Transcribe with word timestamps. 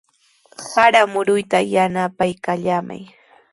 Sara 0.69 1.01
muruytraw 1.13 1.65
yanapaykallamay. 1.73 3.01